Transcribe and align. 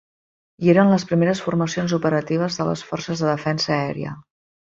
Hi 0.61 0.69
eren 0.71 0.93
les 0.93 1.03
primeres 1.09 1.41
formacions 1.49 1.93
operatives 1.99 2.57
de 2.61 2.67
les 2.69 2.83
Forces 2.93 3.23
de 3.25 3.31
Defensa 3.33 3.73
Aèria. 3.77 4.17